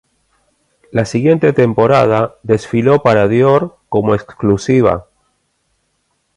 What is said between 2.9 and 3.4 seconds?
para